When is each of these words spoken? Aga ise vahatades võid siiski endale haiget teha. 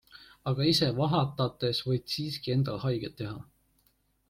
Aga 0.51 0.63
ise 0.71 0.87
vahatades 0.99 1.83
võid 1.91 2.09
siiski 2.15 2.57
endale 2.57 2.83
haiget 2.87 3.17
teha. 3.23 3.37